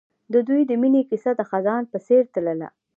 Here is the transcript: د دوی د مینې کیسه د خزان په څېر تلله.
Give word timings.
د 0.33 0.35
دوی 0.47 0.61
د 0.67 0.71
مینې 0.81 1.01
کیسه 1.09 1.31
د 1.35 1.41
خزان 1.49 1.83
په 1.91 1.97
څېر 2.05 2.23
تلله. 2.33 2.67